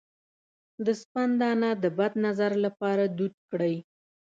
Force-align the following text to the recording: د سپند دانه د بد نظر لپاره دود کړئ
د 0.85 0.87
سپند 1.01 1.33
دانه 1.41 1.69
د 1.83 1.85
بد 1.97 2.13
نظر 2.25 2.51
لپاره 2.65 3.03
دود 3.17 3.33
کړئ 3.51 3.75